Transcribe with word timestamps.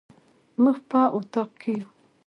موږ 0.61 0.77
په 0.89 1.01
اطاق 1.15 1.49
کي 1.61 1.73
يو 1.79 1.87